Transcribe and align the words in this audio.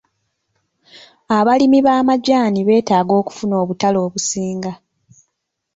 Abalimi 1.37 1.79
b'amajaani 1.85 2.59
beetaaga 2.67 3.13
okufuna 3.21 3.55
obutale 3.63 3.97
obusinga. 4.05 4.71